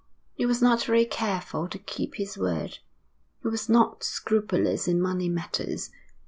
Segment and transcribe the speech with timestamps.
[0.33, 2.79] He was not very careful to keep his word.
[3.43, 5.91] He was not scrupulous in money matters.